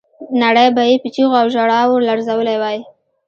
[0.43, 2.79] نړۍ به یې په چیغو او ژړاو لړزولې وای.